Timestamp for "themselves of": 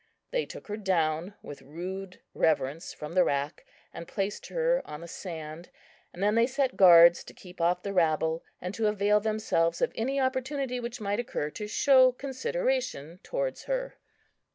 9.19-9.91